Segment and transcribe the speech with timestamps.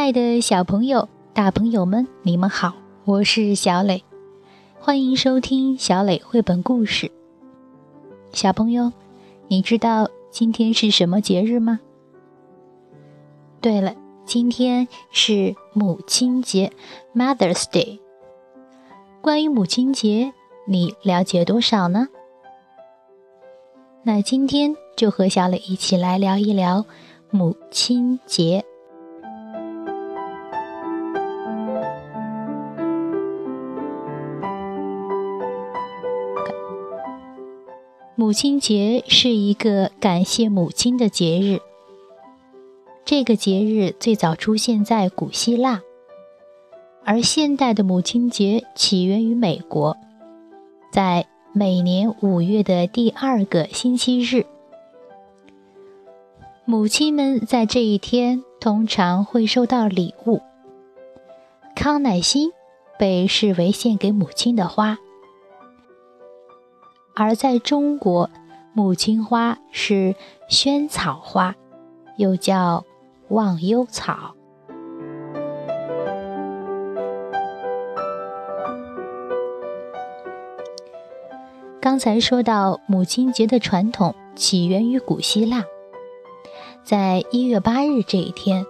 [0.00, 2.72] 亲爱的小朋友、大朋友们，你们好，
[3.04, 4.02] 我是小磊，
[4.78, 7.12] 欢迎收听小磊绘本故事。
[8.32, 8.94] 小朋友，
[9.48, 11.80] 你知道今天是什么节日吗？
[13.60, 13.94] 对了，
[14.24, 16.72] 今天是母亲节
[17.14, 18.00] （Mother's Day）。
[19.20, 20.32] 关于母亲节，
[20.66, 22.08] 你了解多少呢？
[24.02, 26.86] 那今天就和小磊一起来聊一聊
[27.28, 28.64] 母亲节。
[38.30, 41.58] 母亲节是一个感谢母亲的节日。
[43.04, 45.80] 这个节日最早出现在古希腊，
[47.04, 49.96] 而现代的母亲节起源于美国，
[50.92, 54.46] 在每年五月的第二个星期日。
[56.64, 60.40] 母亲们在这一天通常会收到礼物。
[61.74, 62.52] 康乃馨
[62.96, 64.98] 被视为献给母亲的花。
[67.14, 68.30] 而在中国，
[68.72, 70.14] 母亲花是
[70.48, 71.54] 萱草花，
[72.16, 72.84] 又叫
[73.28, 74.34] 忘忧草。
[81.80, 85.64] 刚才说到母亲节的传统起源于古希腊，
[86.84, 88.64] 在一月八日这一天，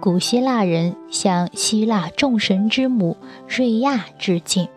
[0.00, 3.16] 古希腊人向希腊众神之母
[3.48, 4.68] 瑞亚致敬。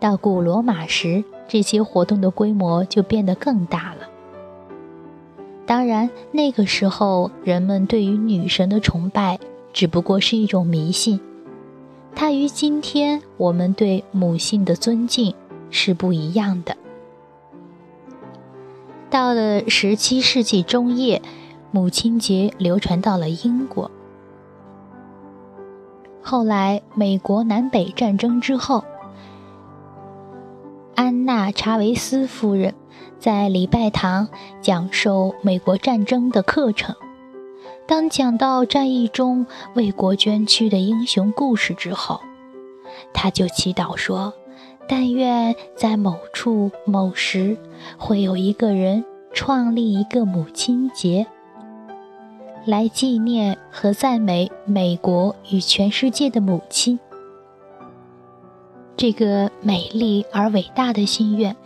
[0.00, 4.06] 到古罗马时，这些活动的规模就变得更大了。
[5.66, 9.38] 当然，那个时候人们对于女神的崇拜
[9.72, 11.18] 只不过是一种迷信，
[12.14, 15.34] 它与今天我们对母性的尊敬
[15.70, 16.76] 是不一样的。
[19.10, 21.22] 到了十七世纪中叶，
[21.70, 23.90] 母亲节流传到了英国。
[26.22, 28.84] 后来，美国南北战争之后。
[30.98, 32.74] 安娜·查韦斯夫人
[33.20, 34.26] 在礼拜堂
[34.60, 36.96] 讲授美国战争的课程。
[37.86, 42.20] 当讲到战役中为国捐躯的英雄故事之后，
[43.14, 44.34] 他就祈祷说
[44.90, 47.56] ：“但愿在某处某时，
[47.96, 51.28] 会有一个人创立一个母亲节，
[52.64, 56.98] 来纪念和赞美美国与全世界的母亲。”
[58.98, 61.56] 这个美丽而伟大的心愿，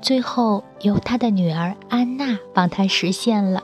[0.00, 3.62] 最后由他的女儿安娜帮他实现了。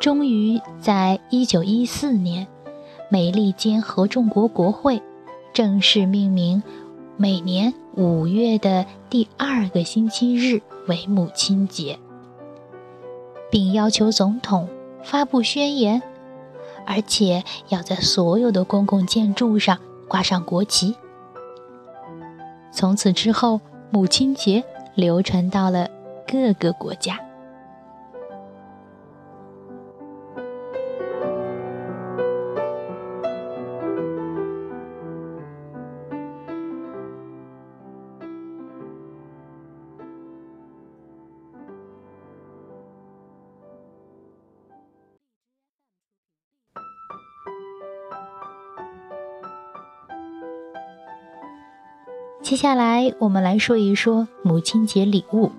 [0.00, 2.46] 终于在1914年，
[3.10, 5.02] 美利坚合众国国会
[5.52, 6.62] 正式命名
[7.18, 11.98] 每年五月的第二个星期日为母亲节，
[13.50, 14.70] 并要求总统
[15.04, 16.00] 发布宣言，
[16.86, 20.96] 而且要在所有的公共建筑上挂上国旗。
[22.76, 23.58] 从此之后，
[23.90, 24.62] 母亲节
[24.94, 25.88] 流传到了
[26.30, 27.18] 各个国家。
[52.46, 55.50] 接下来，我们来说一说母亲节礼物。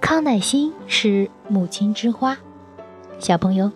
[0.00, 2.38] 康乃馨是母亲之花，
[3.18, 3.72] 小朋友，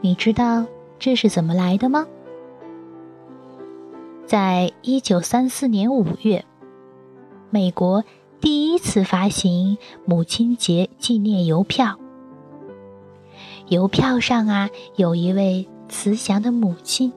[0.00, 0.64] 你知道
[1.00, 2.06] 这是怎么来的吗？
[4.26, 6.44] 在一九三四年五月，
[7.50, 8.04] 美国
[8.40, 11.98] 第一次发行母亲节纪念邮票，
[13.66, 17.12] 邮票上啊有一位慈祥的母亲。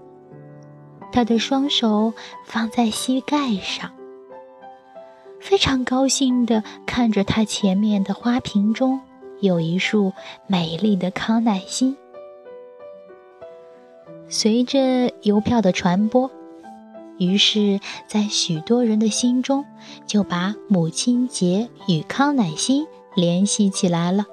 [1.11, 2.13] 他的双手
[2.45, 3.91] 放在膝盖上，
[5.39, 9.01] 非常高兴地看着他前面的花瓶中
[9.41, 10.13] 有一束
[10.47, 11.97] 美丽的康乃馨。
[14.27, 16.29] 随着邮票的传播，
[17.17, 19.65] 于是，在许多人的心中
[20.06, 22.85] 就把母亲节与康乃馨
[23.15, 24.25] 联系起来了。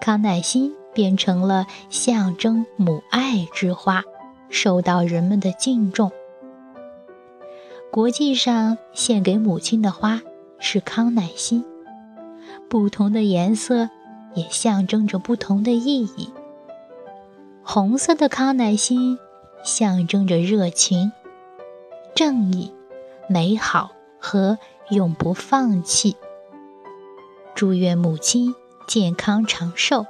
[0.00, 4.02] 康乃馨变成了象征母爱之花。
[4.48, 6.10] 受到人们的敬重。
[7.90, 10.20] 国际上献给母亲的花
[10.58, 11.64] 是康乃馨，
[12.68, 13.88] 不同的颜色
[14.34, 16.30] 也象征着不同的意义。
[17.62, 19.18] 红色的康乃馨
[19.62, 21.12] 象征着热情、
[22.14, 22.72] 正义、
[23.28, 24.58] 美好和
[24.90, 26.16] 永不放弃。
[27.54, 28.54] 祝愿母亲
[28.86, 30.06] 健康长寿。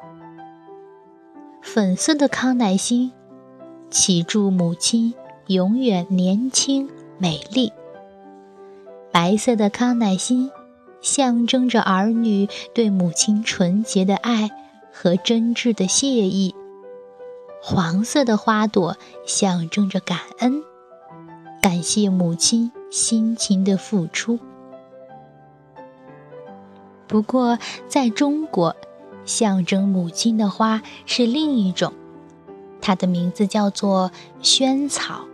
[1.63, 3.13] 粉色的康乃馨，
[3.91, 5.15] 祈祝母亲
[5.47, 7.73] 永远年轻美丽。
[9.11, 10.51] 白色的康乃馨，
[11.01, 14.51] 象征着儿女对母亲纯洁的爱
[14.93, 16.55] 和真挚的谢意。
[17.63, 18.97] 黄色的花朵，
[19.27, 20.63] 象征着感恩，
[21.63, 24.39] 感谢母亲辛勤的付出。
[27.09, 27.59] 不过，
[27.89, 28.77] 在中国，
[29.25, 31.95] 象征母亲的花是另一种，
[32.89, 35.27] 它的名字叫做萱草。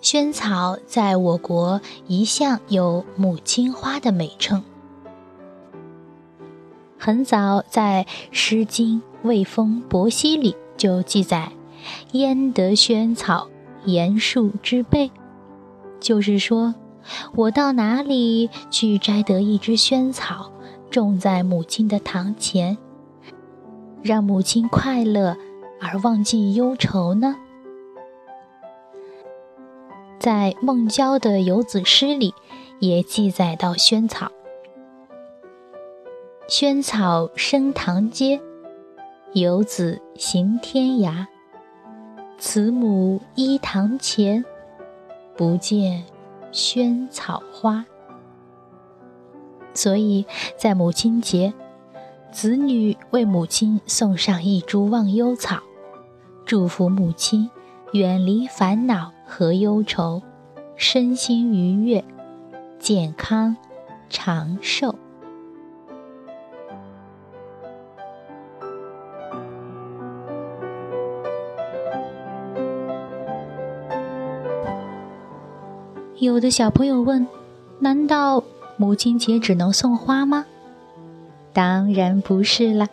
[0.00, 4.64] 萱草在我国一向有“母亲花”的美称。
[6.98, 11.52] 很早在《诗经·卫风·伯兮》里就记载
[12.10, 13.46] ：“焉得萱草，
[13.84, 15.12] 言树之背。”
[16.00, 16.74] 就是说。
[17.34, 20.52] 我到哪里去摘得一枝萱草，
[20.88, 22.78] 种在母亲的堂前，
[24.02, 25.36] 让母亲快乐
[25.84, 27.36] 而忘记忧愁呢？
[30.20, 32.32] 在孟郊的《游子诗》里
[32.78, 34.30] 也记载到萱草
[36.46, 38.40] ：“萱草生堂阶，
[39.32, 41.26] 游子行天涯。
[42.38, 44.44] 慈母依堂前，
[45.36, 46.04] 不见。”
[46.52, 47.86] 萱草花，
[49.72, 50.26] 所以
[50.58, 51.54] 在母亲节，
[52.30, 55.62] 子女为母亲送上一株忘忧草，
[56.44, 57.48] 祝福母亲
[57.92, 60.22] 远离烦恼和忧愁，
[60.76, 62.04] 身心愉悦，
[62.78, 63.56] 健康
[64.10, 64.94] 长寿。
[76.18, 77.26] 有的小朋友问
[77.80, 78.44] ：“难道
[78.76, 80.44] 母亲节只能送花吗？”
[81.52, 82.86] 当然不是了。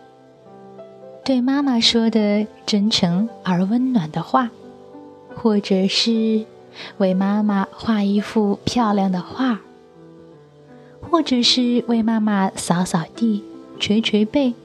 [1.29, 4.49] 对妈妈说的真诚而温暖的话，
[5.35, 6.43] 或者是
[6.97, 9.59] 为妈妈画一幅漂亮的画，
[10.99, 13.43] 或者是为妈妈扫扫地、
[13.79, 14.55] 捶捶背，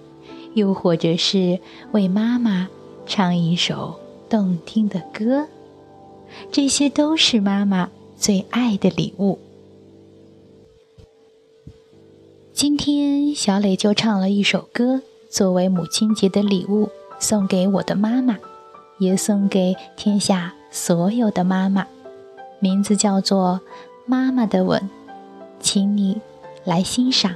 [0.55, 1.61] 又或者是
[1.93, 2.70] 为妈妈
[3.05, 4.00] 唱一首
[4.31, 5.46] 动听的歌，
[6.50, 7.90] 这些都是妈妈。
[8.16, 9.38] 最爱的礼物。
[12.55, 15.02] 今天小磊就唱了一首歌，
[15.35, 16.89] 作为母亲节的礼物，
[17.19, 18.39] 送给我的妈妈，
[18.99, 21.85] 也送给天下所有的妈妈。
[22.61, 23.61] 名字叫做
[24.07, 24.81] 《妈妈的吻》，
[25.59, 26.21] 请你
[26.63, 27.35] 来欣赏。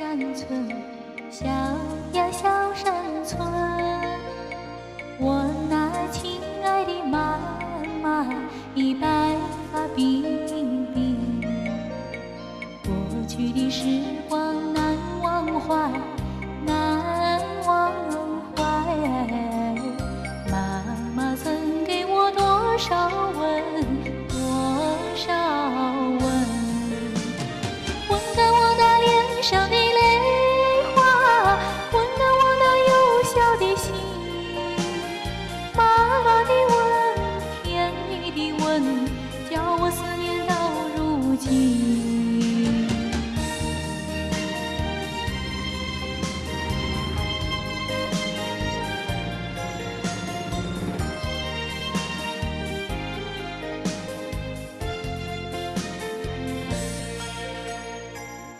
[0.00, 0.66] 山村，
[1.30, 1.46] 小
[2.14, 3.38] 呀小山村，
[5.18, 7.38] 我那亲爱的妈
[8.02, 8.26] 妈
[8.74, 9.36] 已白
[9.70, 11.44] 发鬓鬓，
[12.82, 12.90] 过
[13.28, 13.84] 去的时
[14.26, 14.39] 光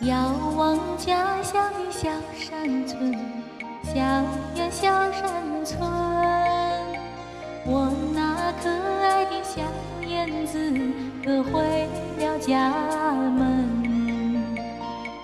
[0.03, 3.13] 遥望家乡的小山村，
[3.85, 5.31] 小呀小山
[5.63, 5.79] 村，
[7.67, 8.71] 我那可
[9.03, 9.61] 爱的小
[10.09, 10.73] 燕子
[11.23, 11.87] 可回
[12.19, 12.73] 了家
[13.13, 13.69] 门。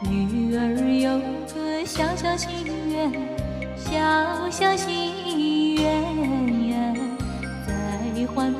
[0.02, 1.20] 女儿有
[1.54, 2.50] 个小小心
[2.90, 3.10] 愿，
[3.78, 6.94] 小小心愿，
[7.66, 7.72] 再
[8.34, 8.52] 还